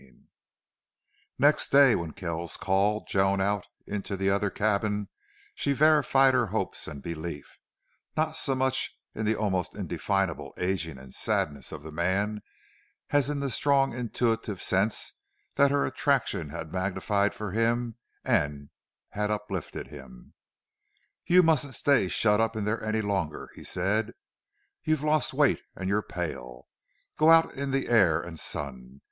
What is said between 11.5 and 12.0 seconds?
of the